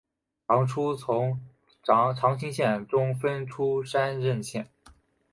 [0.47, 1.39] 唐初从
[2.15, 4.67] 长清县中分出山荏县。